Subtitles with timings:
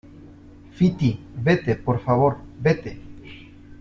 [0.77, 1.11] Fiti,
[1.45, 2.33] vete, por favor.
[2.65, 2.91] vete.